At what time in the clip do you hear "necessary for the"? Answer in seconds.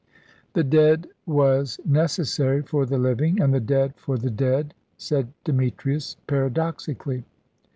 1.85-2.97